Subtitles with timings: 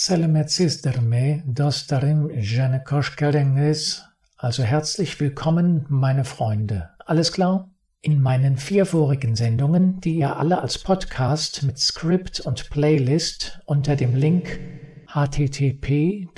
[0.00, 4.04] Selamet derme dostarim jene koshkerenges.
[4.36, 6.90] Also herzlich willkommen, meine Freunde.
[7.04, 7.68] Alles klar?
[8.00, 13.96] In meinen vier vorigen Sendungen, die ihr alle als Podcast mit Script und Playlist unter
[13.96, 14.60] dem Link
[15.08, 16.28] http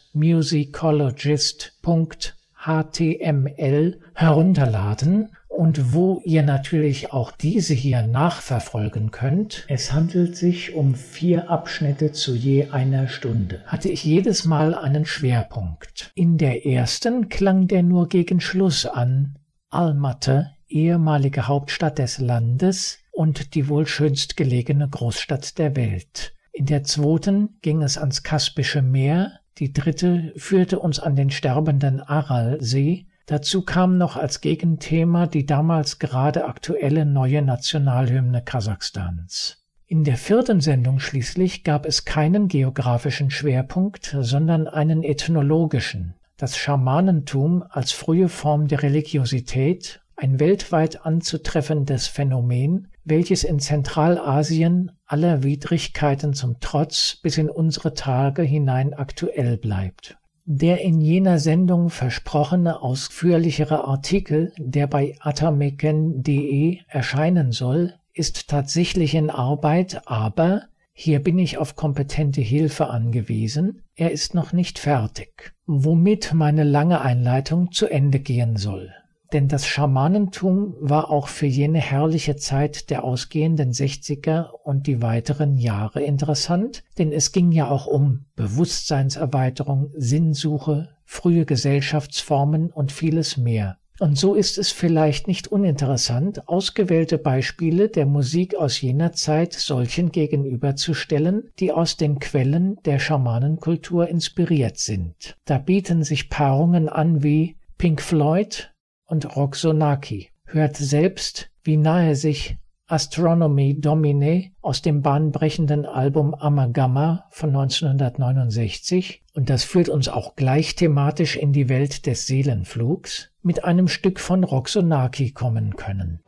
[2.66, 9.64] musicologist.html herunterladen und wo ihr natürlich auch diese hier nachverfolgen könnt.
[9.68, 13.62] Es handelt sich um vier Abschnitte zu je einer Stunde.
[13.66, 16.12] Hatte ich jedes Mal einen Schwerpunkt.
[16.14, 19.36] In der ersten klang der nur gegen Schluss an.
[19.70, 26.32] Almaty, ehemalige Hauptstadt des Landes und die wohl schönst gelegene Großstadt der Welt.
[26.52, 32.00] In der zweiten ging es ans Kaspische Meer, die dritte führte uns an den sterbenden
[32.00, 39.64] Aralsee Dazu kam noch als Gegenthema die damals gerade aktuelle neue Nationalhymne Kasachstans.
[39.86, 46.14] In der vierten Sendung schließlich gab es keinen geografischen Schwerpunkt, sondern einen ethnologischen.
[46.38, 55.42] Das Schamanentum als frühe Form der Religiosität, ein weltweit anzutreffendes Phänomen, welches in Zentralasien aller
[55.42, 60.16] Widrigkeiten zum Trotz bis in unsere Tage hinein aktuell bleibt.
[60.44, 69.30] Der in jener Sendung versprochene ausführlichere Artikel, der bei atameken.de erscheinen soll, ist tatsächlich in
[69.30, 76.34] Arbeit, aber hier bin ich auf kompetente Hilfe angewiesen, er ist noch nicht fertig, womit
[76.34, 78.92] meine lange Einleitung zu Ende gehen soll
[79.32, 85.56] denn das Schamanentum war auch für jene herrliche Zeit der ausgehenden Sechziger und die weiteren
[85.56, 93.78] Jahre interessant, denn es ging ja auch um Bewusstseinserweiterung, Sinnsuche, frühe Gesellschaftsformen und vieles mehr.
[94.00, 100.10] Und so ist es vielleicht nicht uninteressant, ausgewählte Beispiele der Musik aus jener Zeit solchen
[100.10, 105.36] gegenüberzustellen, die aus den Quellen der Schamanenkultur inspiriert sind.
[105.44, 108.72] Da bieten sich Paarungen an wie Pink Floyd,
[109.10, 110.30] und Roxonaki.
[110.44, 112.56] Hört selbst, wie nahe sich
[112.86, 120.74] Astronomy Domine aus dem bahnbrechenden Album Amagama von 1969 und das führt uns auch gleich
[120.74, 126.20] thematisch in die Welt des Seelenflugs mit einem Stück von Roxonaki kommen können.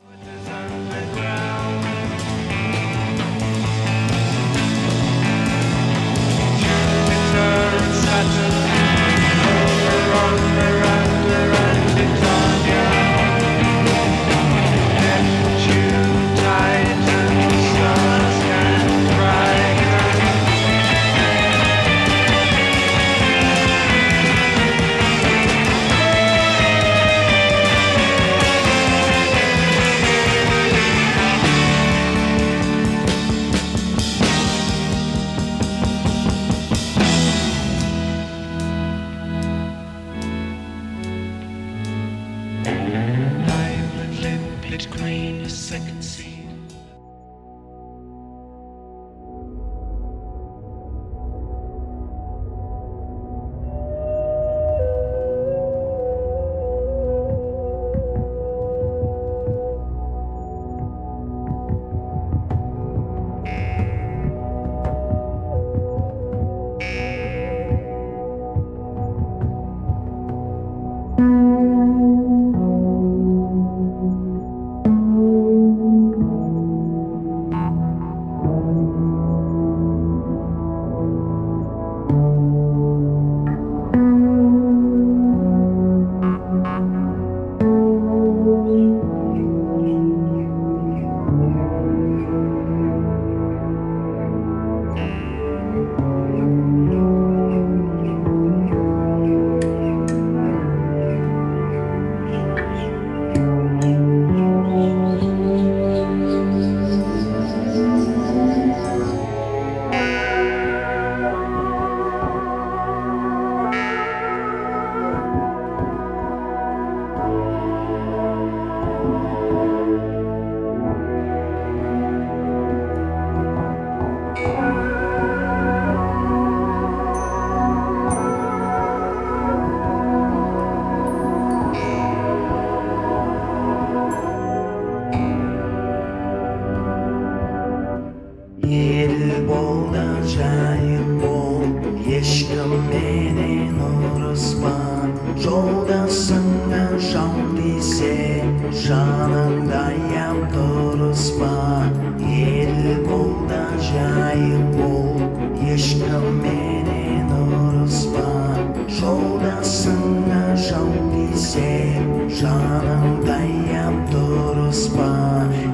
[163.12, 165.09] таңдайым дұрыс па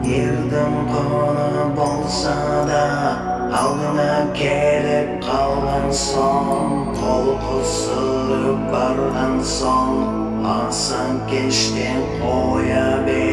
[0.03, 2.35] ердім құны болса
[2.67, 2.83] да
[3.61, 10.05] алдына келіп қалған соң қол қусырып барған соң
[10.57, 13.28] асан кештен қоя бер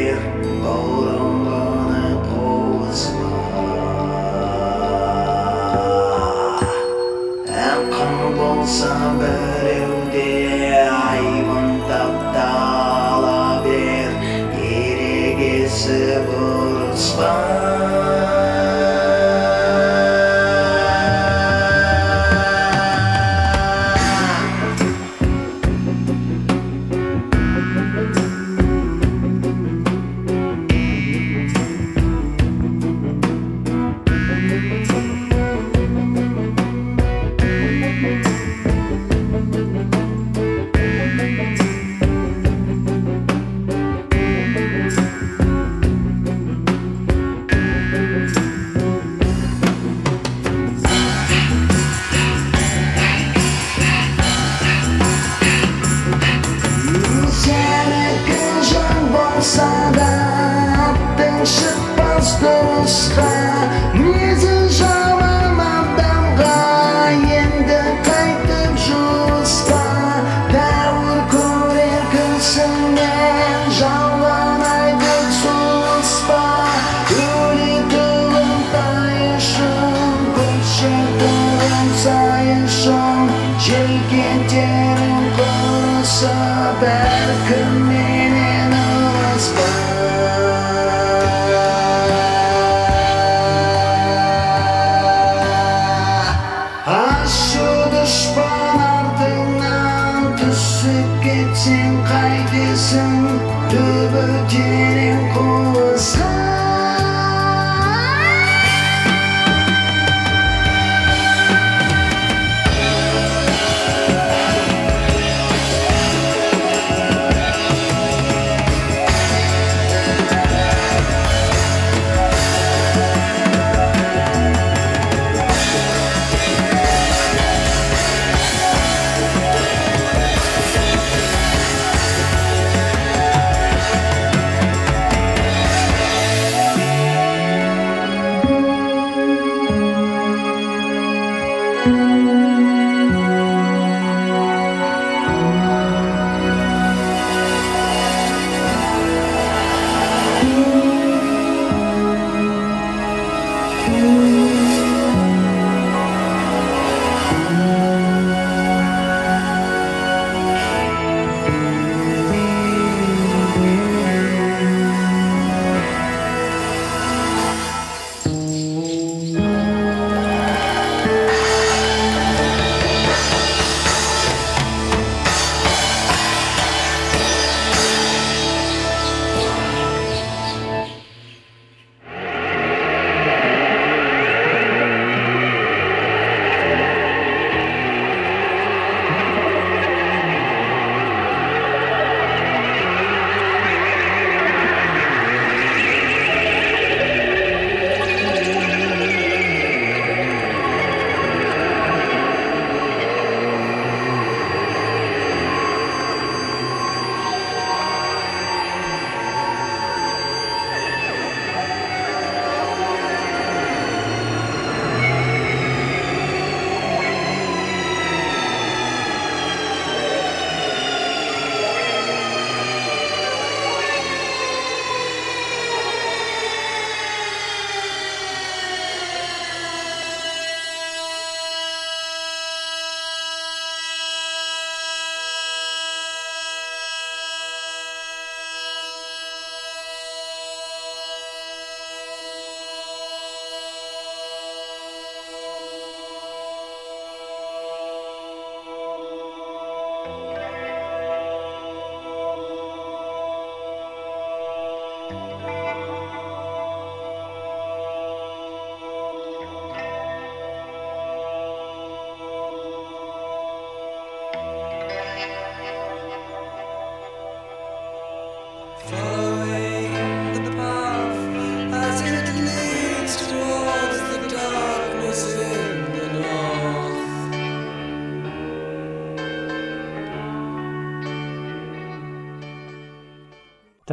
[104.15, 104.64] never do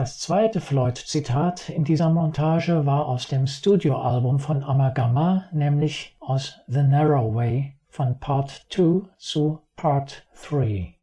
[0.02, 6.82] Das zweite Floyd-Zitat in dieser Montage war aus dem Studioalbum von Amagama, nämlich aus The
[6.82, 10.96] Narrow Way von Part 2 zu Part 3.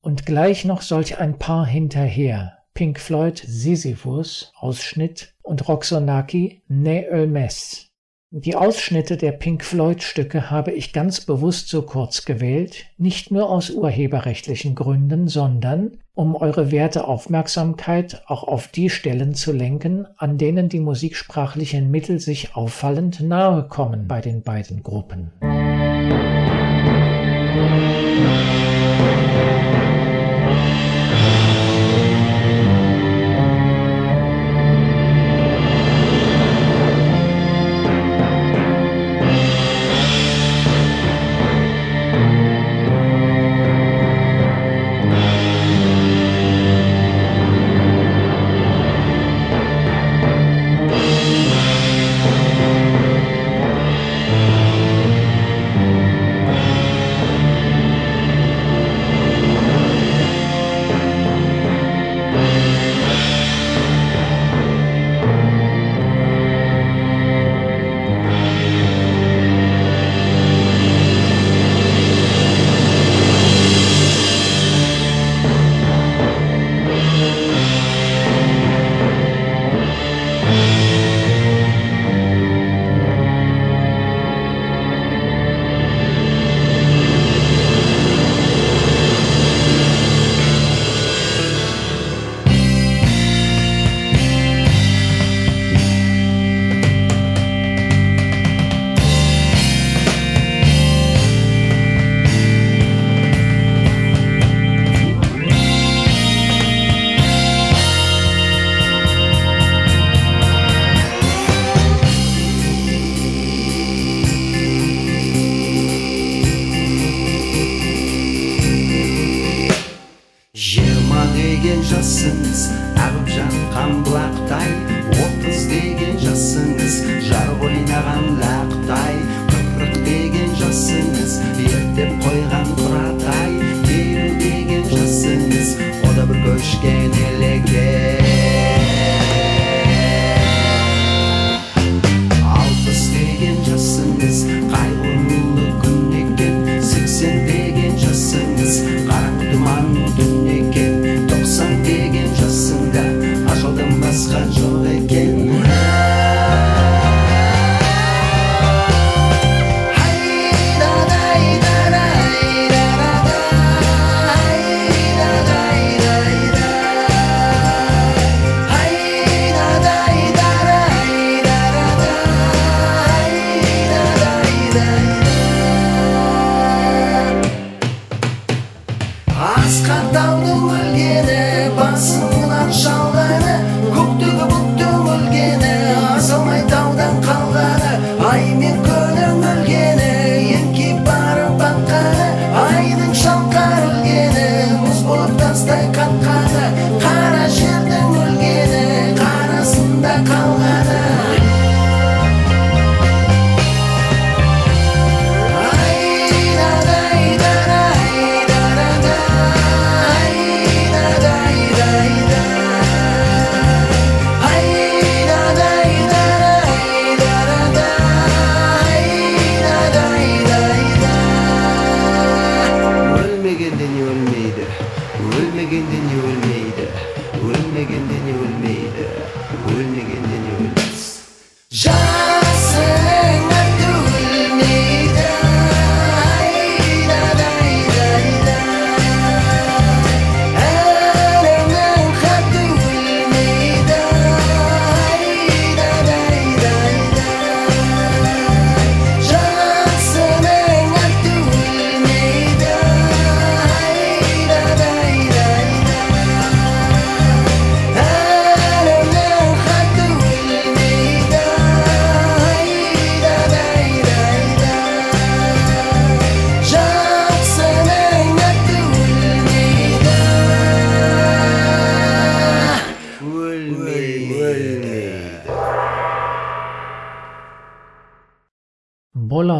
[0.00, 2.58] Und gleich noch solch ein paar hinterher.
[2.72, 7.90] Pink Floyd Sisyphus Ausschnitt und Roxonaki Ne Ölmes
[8.30, 14.74] die Ausschnitte der Pink-Floyd-Stücke habe ich ganz bewusst so kurz gewählt, nicht nur aus urheberrechtlichen
[14.74, 20.80] Gründen, sondern um eure werte Aufmerksamkeit auch auf die Stellen zu lenken, an denen die
[20.80, 25.30] musiksprachlichen Mittel sich auffallend nahe kommen bei den beiden Gruppen.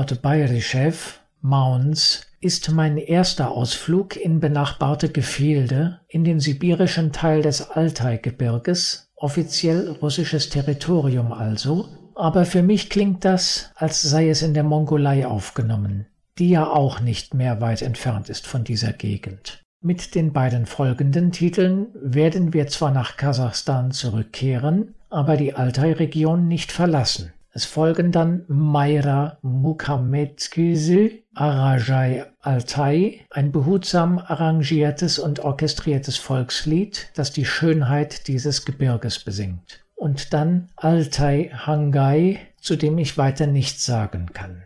[0.06, 0.94] Bolot Bayrischew,
[1.40, 9.90] Mounds, ist mein erster Ausflug in benachbarte Gefilde, in den sibirischen Teil des Altai-Gebirges, offiziell
[10.00, 16.06] russisches Territorium also, aber für mich klingt das, als sei es in der Mongolei aufgenommen,
[16.38, 19.60] die ja auch nicht mehr weit entfernt ist von dieser Gegend.
[19.82, 26.70] Mit den beiden folgenden Titeln werden wir zwar nach Kasachstan zurückkehren, aber die Altai-Region nicht
[26.70, 27.32] verlassen.
[27.56, 37.46] Es folgen dann Mayra Mukhamedkisi, Arajai Altai, ein behutsam arrangiertes und orchestriertes Volkslied, das die
[37.46, 39.82] Schönheit dieses Gebirges besingt.
[39.94, 44.65] Und dann Altai Hangai, zu dem ich weiter nichts sagen kann.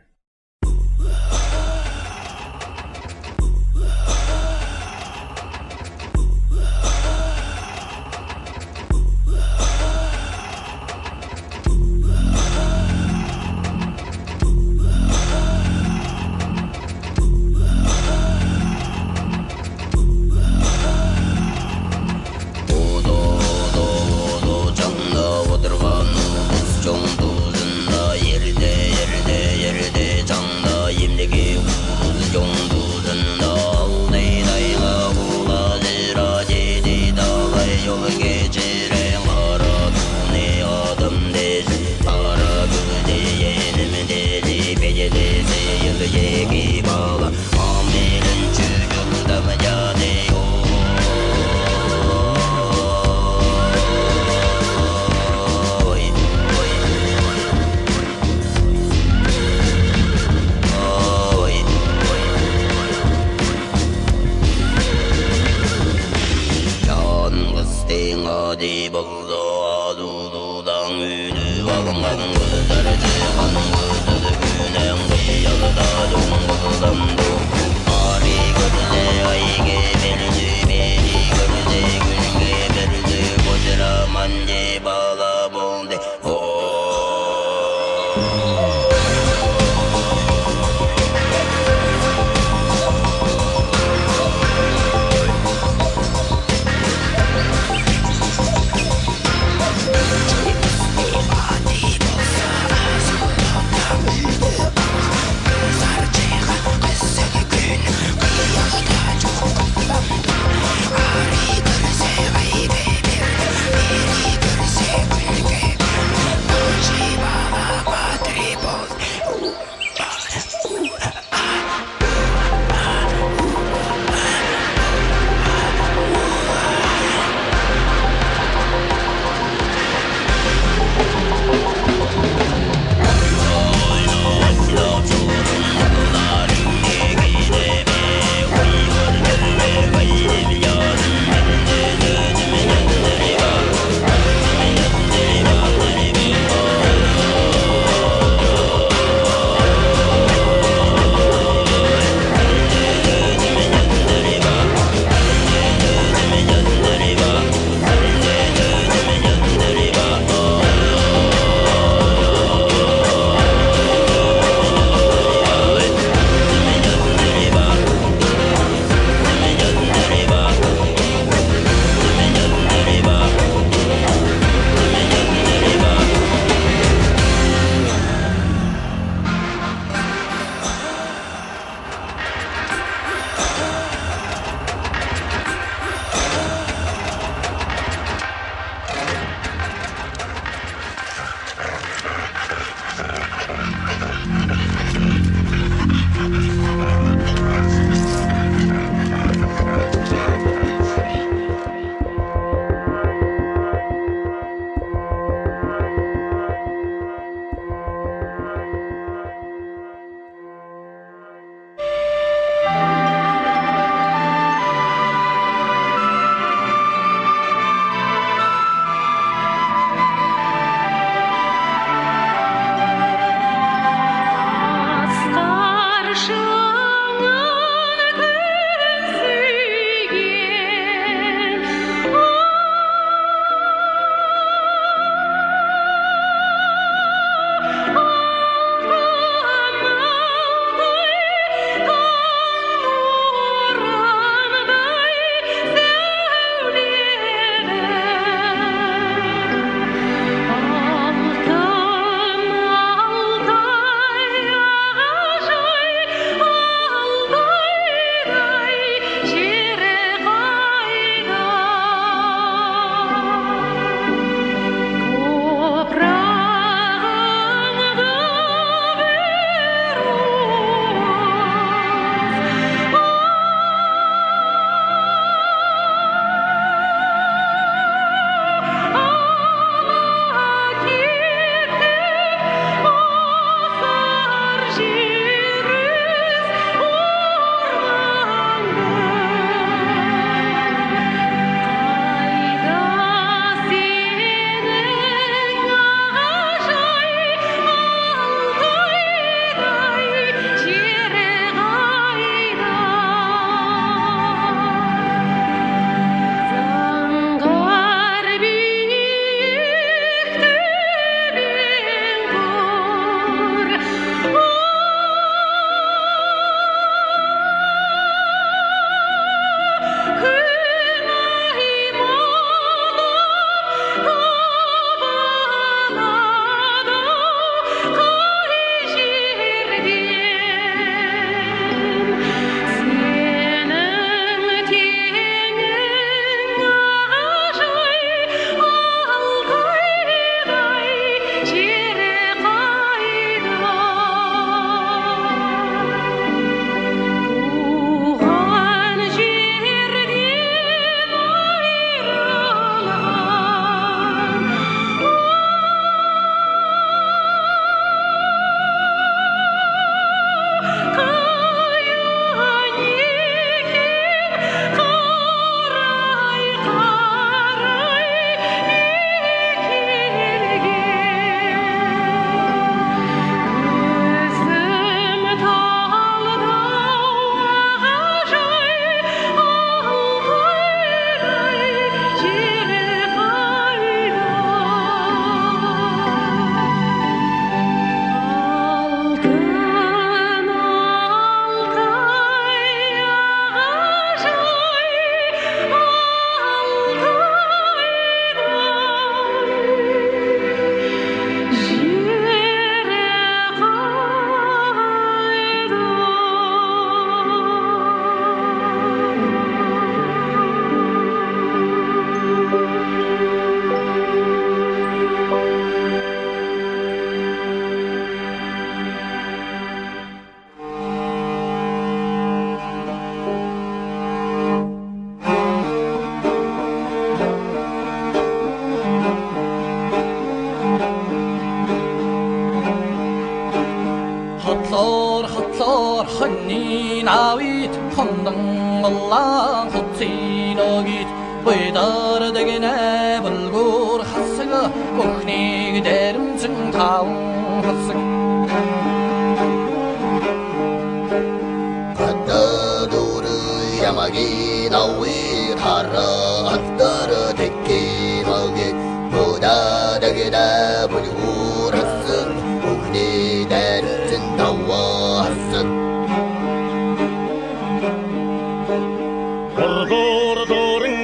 [468.70, 470.98] Гордор дорын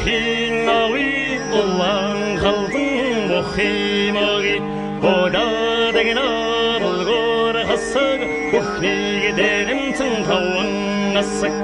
[0.00, 4.56] хийн ави улан халдын мохимаги
[5.02, 8.20] Бодадагийн абылгор хасаг.
[8.52, 10.70] Бүхнийг дэрэмцэн таван
[11.14, 11.54] насаг.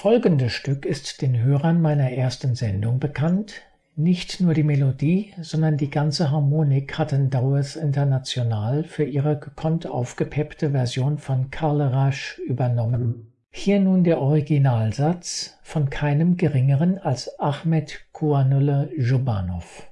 [0.00, 3.56] folgende Stück ist den Hörern meiner ersten Sendung bekannt,
[3.96, 10.70] nicht nur die Melodie, sondern die ganze Harmonik hatten Dowers international für ihre gekonnt aufgepeppte
[10.70, 13.34] Version von Carle Rasch übernommen.
[13.50, 19.89] Hier nun der Originalsatz von keinem Geringeren als Ahmet Kuanöle Jobanow.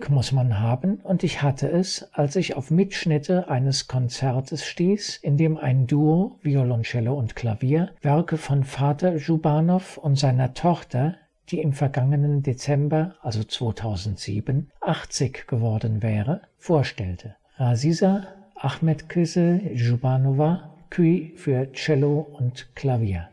[0.00, 5.18] Glück muss man haben, und ich hatte es, als ich auf Mitschnitte eines Konzertes stieß,
[5.18, 11.16] in dem ein Duo, Violoncello und Klavier, Werke von Vater Schubanow und seiner Tochter,
[11.50, 17.36] die im vergangenen Dezember, also 2007, 80 geworden wäre, vorstellte.
[17.58, 23.28] Rasisa Ahmedkise Jubanova, Kui für Cello und Klavier.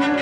[0.00, 0.21] Zu der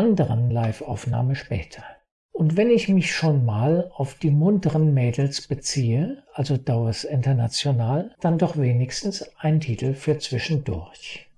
[0.00, 1.84] anderen Live-Aufnahme später.
[2.32, 8.38] Und wenn ich mich schon mal auf die munteren Mädels beziehe, also Dauers International, dann
[8.38, 11.28] doch wenigstens ein Titel für zwischendurch.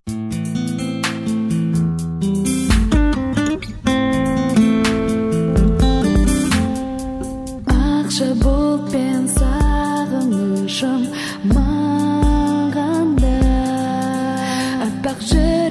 [15.22, 15.61] Since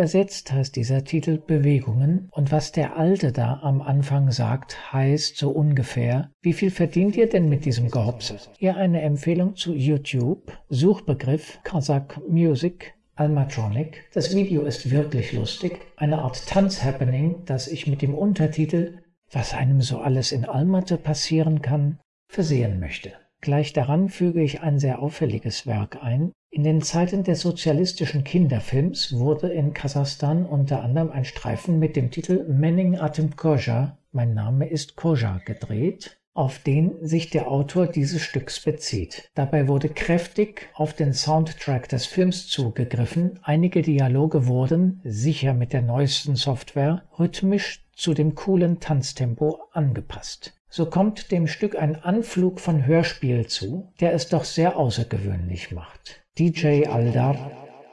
[0.00, 5.50] Übersetzt heißt dieser Titel Bewegungen und was der Alte da am Anfang sagt, heißt so
[5.50, 8.38] ungefähr, wie viel verdient ihr denn mit diesem Gehopse?
[8.58, 14.08] Ihr eine Empfehlung zu YouTube, Suchbegriff Kazakh Music, Almatronic.
[14.14, 19.82] Das Video ist wirklich lustig, eine Art Tanzhappening, das ich mit dem Untertitel Was einem
[19.82, 23.12] so alles in Almaty passieren kann, versehen möchte.
[23.42, 29.12] Gleich daran füge ich ein sehr auffälliges Werk ein, in den Zeiten des sozialistischen Kinderfilms
[29.12, 34.68] wurde in Kasachstan unter anderem ein Streifen mit dem Titel Menning Atem Koja, mein Name
[34.68, 39.30] ist Koja, gedreht, auf den sich der Autor dieses Stücks bezieht.
[39.34, 45.82] Dabei wurde kräftig auf den Soundtrack des Films zugegriffen, einige Dialoge wurden, sicher mit der
[45.82, 50.54] neuesten Software, rhythmisch zu dem coolen Tanztempo angepasst.
[50.68, 56.19] So kommt dem Stück ein Anflug von Hörspiel zu, der es doch sehr außergewöhnlich macht.
[56.38, 57.36] DJ Aldar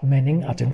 [0.03, 0.71] Manning Atem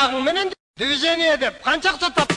[0.00, 2.29] жағыңменен дивизения деп қаншақты тап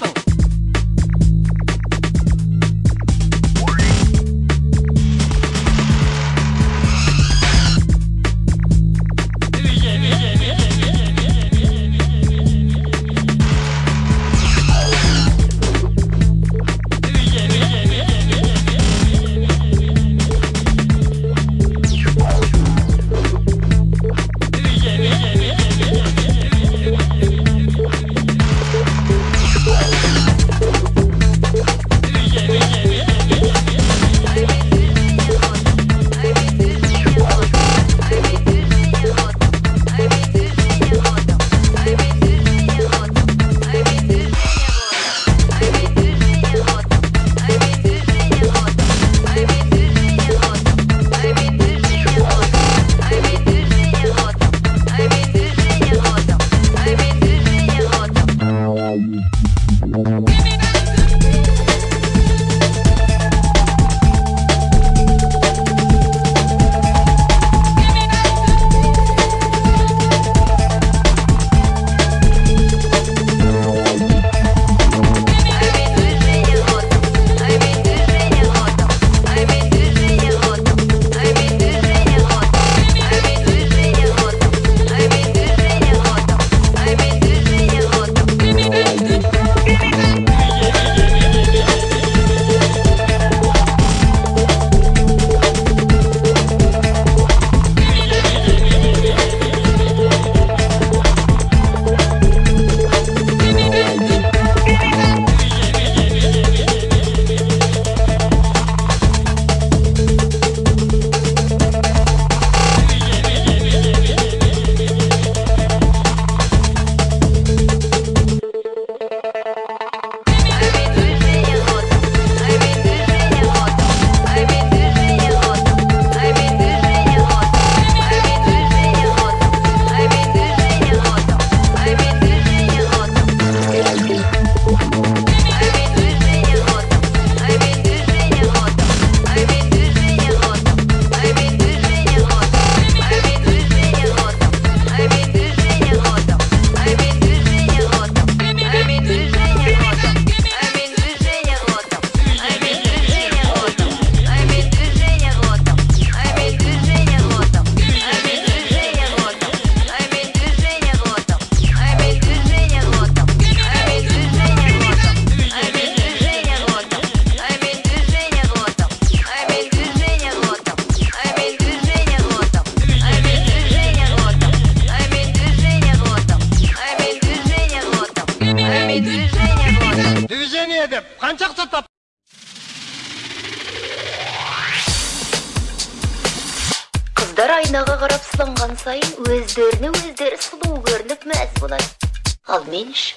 [192.83, 193.15] келейінші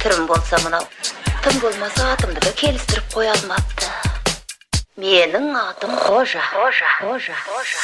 [0.00, 0.86] түрім болса мынау
[1.44, 3.90] тым болмаса атымды да келістіріп қоя алмапты
[5.02, 7.80] менің атым қожа қожа қожа қожа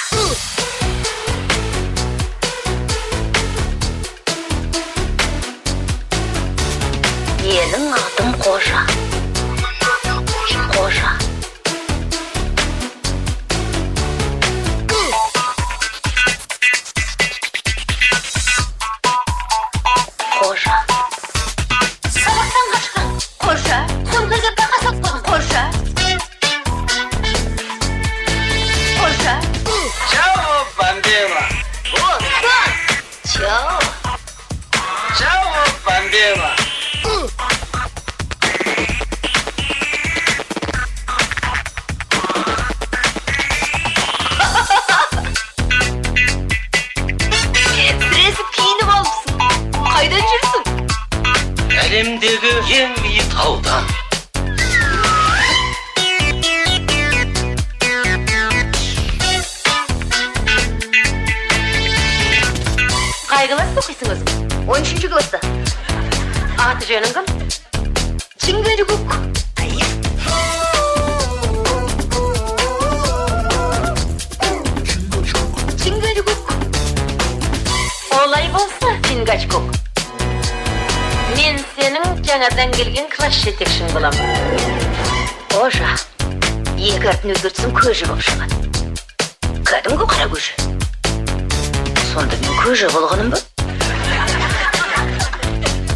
[7.44, 9.07] менің атым қожа
[82.28, 84.32] жаңадан келген класс жетекшің боламын.
[85.48, 85.94] Қожа
[86.76, 88.54] екі әрпін өзгертсем көже болып шығады.
[89.68, 90.52] Кәдімгі қара көже
[92.10, 93.40] сонда мен көже болғаным ба?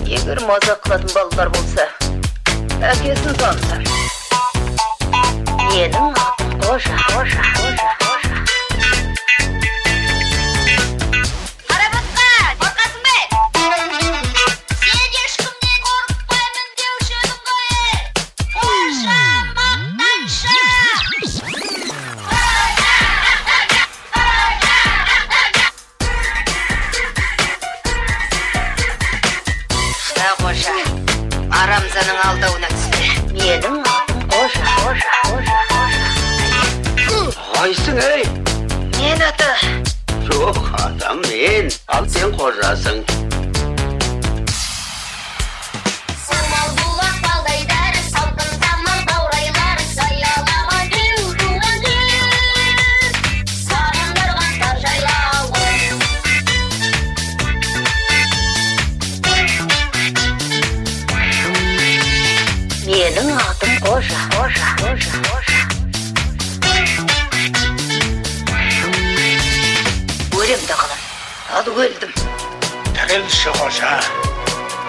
[0.08, 1.88] Егер мазақ қылатын балалар болса
[2.92, 3.80] әкесін танысар
[5.68, 8.01] менің атым қожа қожа қожа
[41.52, 43.51] 点保险和热身。
[71.72, 72.12] Өлдім
[72.92, 73.92] Тігілші қожа.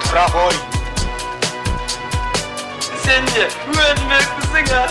[0.03, 0.55] Тұра қой.
[3.03, 4.83] Сен де өлмекпісің, а?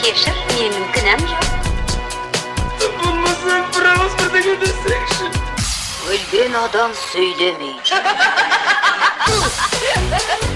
[0.00, 5.26] кешір менің кінәм жоқ Болмаса бір ауыз бірдеңе десеңші.
[6.12, 7.96] өлген адам сөйлемейді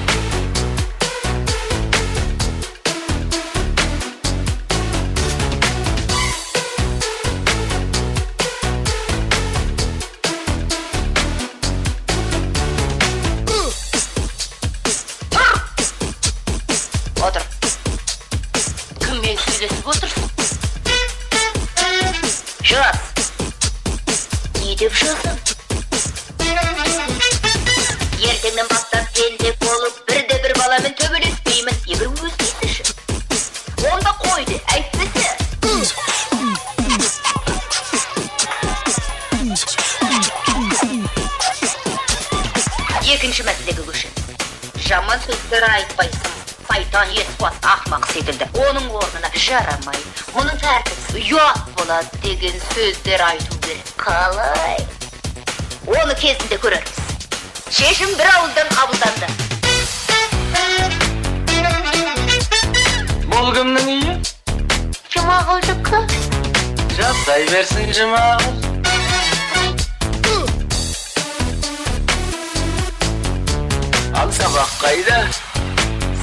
[45.51, 46.35] сөздер айтпайсың
[46.69, 48.47] сайтан есуат ақмақ секілді.
[48.55, 49.97] Оның орнына жарамай
[50.37, 53.91] мұның тәртіпсіз ұят болады деген сөздер айту керек.
[53.99, 54.79] Қалай?
[55.91, 57.03] Оны кезінде көрерміз.
[57.67, 59.27] Шешім бір ауыздан қабылданды.
[63.27, 64.19] Бұл кімнің үйі?
[65.11, 66.07] жұмағұлдікі
[66.95, 68.70] Жасай берсін жұмағұл.
[74.31, 75.17] Ал сабақ қайда?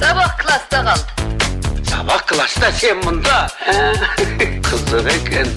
[0.00, 1.12] сабақ класста қалды
[1.90, 3.36] Сабақ класста сен мұнда.
[4.64, 5.52] Қызық екен.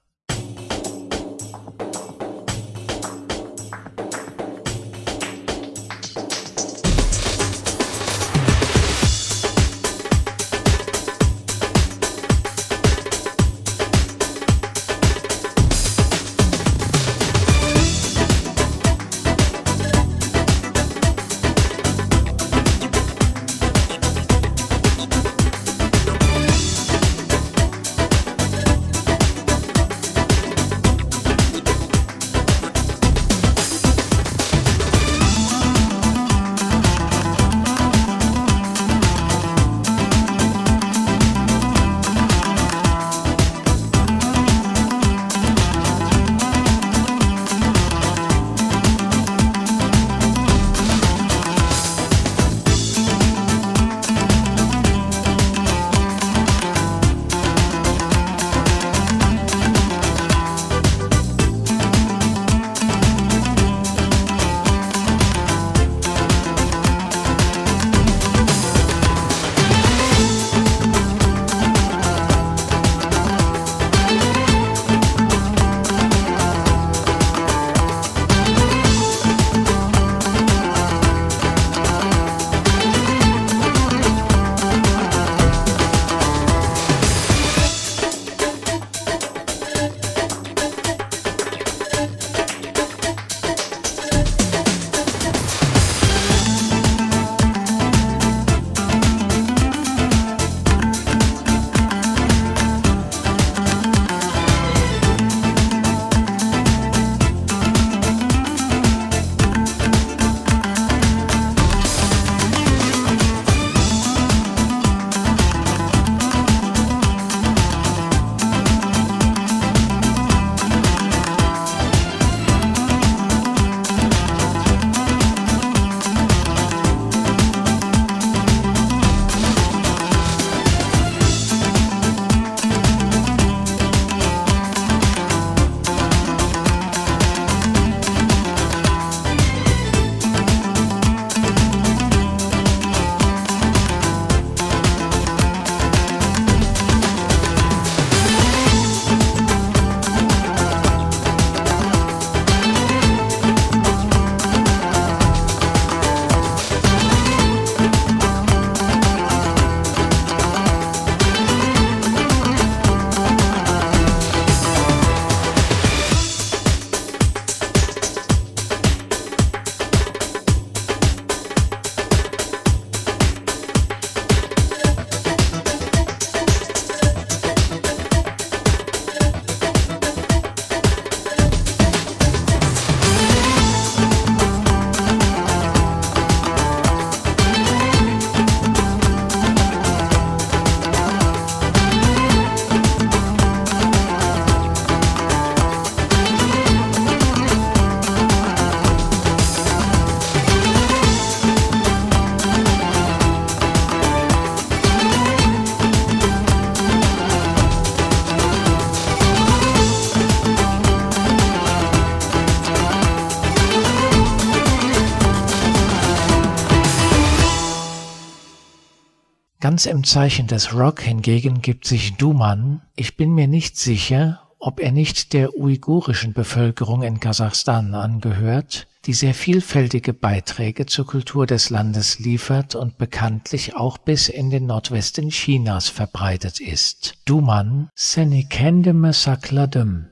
[219.81, 224.78] Ganz im Zeichen des Rock hingegen gibt sich Duman, ich bin mir nicht sicher, ob
[224.78, 231.70] er nicht der uigurischen Bevölkerung in Kasachstan angehört, die sehr vielfältige Beiträge zur Kultur des
[231.70, 237.14] Landes liefert und bekanntlich auch bis in den Nordwesten Chinas verbreitet ist.
[237.24, 240.09] Duman Senikendeme Sakladum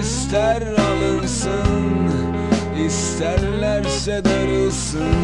[0.00, 2.10] ister alınsın
[2.86, 5.14] isterlerse darılsın.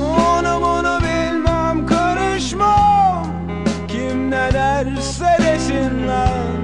[0.00, 3.26] Onu bunu bilmem karışmam.
[3.88, 6.62] Kim ne derse desin lan.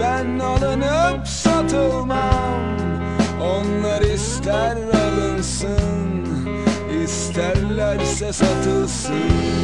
[0.00, 2.62] Ben alınıp satılmam.
[3.42, 6.26] Onlar ister alınsın
[7.04, 9.62] isterlerse satılsın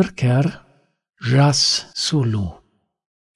[0.00, 0.64] Ürker
[1.20, 2.52] Jazz Zulu.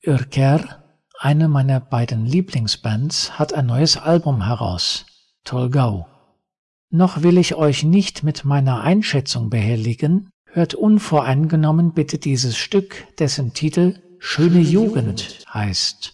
[0.02, 0.82] Ürker,
[1.18, 5.04] eine meiner beiden Lieblingsbands, hat ein neues Album heraus.
[5.44, 6.08] Tolgau.
[6.88, 13.52] Noch will ich euch nicht mit meiner Einschätzung behelligen, hört unvoreingenommen bitte dieses Stück, dessen
[13.52, 16.13] Titel Schöne Jugend heißt.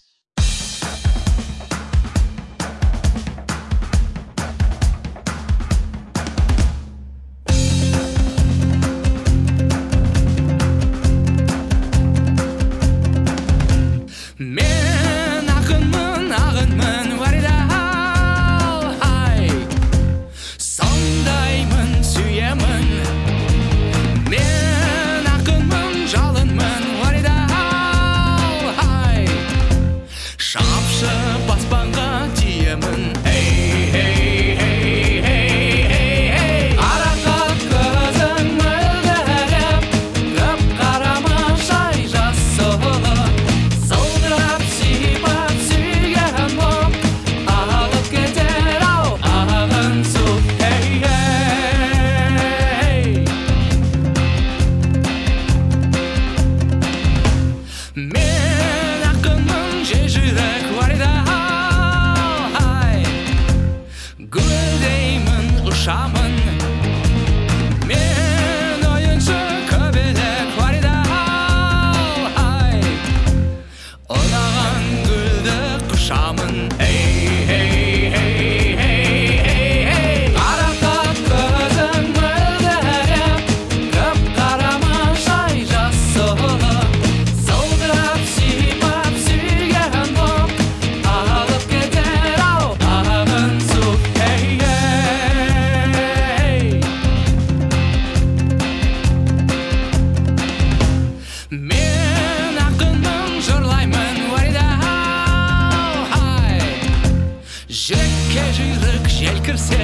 [107.71, 109.79] Жекке жүйрік жел кірсе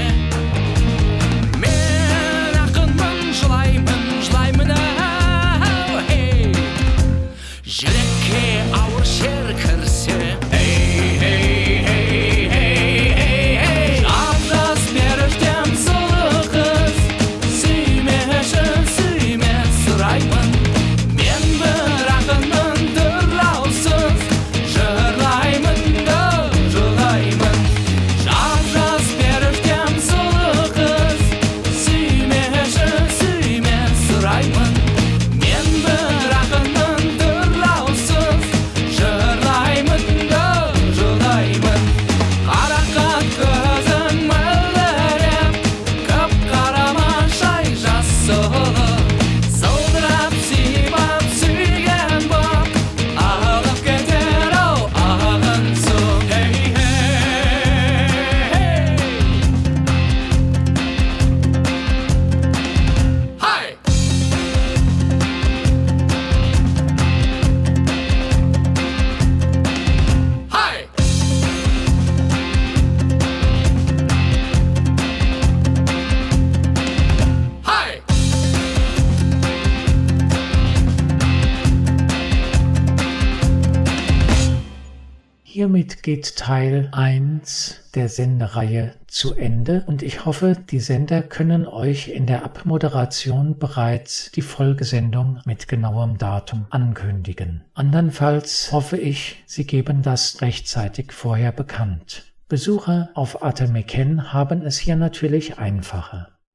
[86.07, 92.27] geht Teil 1 der Sendereihe zu Ende und ich hoffe, die Sender können euch in
[92.27, 97.65] der Abmoderation bereits die Folgesendung mit genauem Datum ankündigen.
[97.75, 102.23] Andernfalls hoffe ich, sie geben das rechtzeitig vorher bekannt.
[102.49, 106.36] Besucher auf Atemeken haben es hier natürlich einfacher.